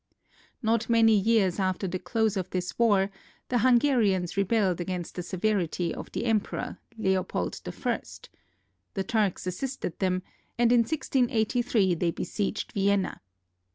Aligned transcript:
Not 0.63 0.89
many 0.89 1.13
years 1.15 1.59
after 1.59 1.87
the 1.87 1.99
close 1.99 2.35
of 2.35 2.49
this 2.49 2.79
war, 2.79 3.11
the 3.49 3.59
Hungarians 3.59 4.35
rebelled 4.35 4.81
against 4.81 5.13
the 5.13 5.21
severity 5.21 5.93
of 5.93 6.11
the 6.11 6.25
Emperor, 6.25 6.79
Leopold 6.97 7.61
I. 7.85 7.99
The 8.95 9.03
Turks 9.03 9.45
assisted 9.45 9.99
them, 9.99 10.23
and 10.57 10.71
in 10.71 10.79
1683 10.79 11.93
they 11.93 12.09
besieged 12.09 12.71
Vienna. 12.71 13.21